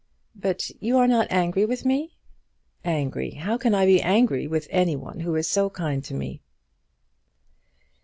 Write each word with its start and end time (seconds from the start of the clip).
"But 0.35 0.71
you 0.81 0.97
are 0.97 1.05
not 1.07 1.27
angry 1.31 1.63
with 1.63 1.85
me?" 1.85 2.17
"Angry! 2.83 3.35
How 3.35 3.55
can 3.55 3.75
I 3.75 3.85
be 3.85 4.01
angry 4.01 4.47
with 4.47 4.65
any 4.71 4.95
one 4.95 5.19
who 5.19 5.35
is 5.35 5.45
so 5.47 5.69
kind 5.69 6.03
to 6.05 6.15
me?" 6.15 6.41